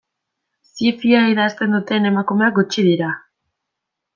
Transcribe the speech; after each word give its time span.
Zi-fia 0.77 1.19
idazten 1.33 1.77
duten 1.79 2.09
emakumeak 2.13 2.59
gutxi 2.59 2.89
dira. 2.89 3.15